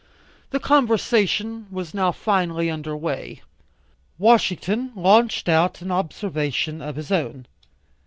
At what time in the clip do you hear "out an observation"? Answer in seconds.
5.47-6.81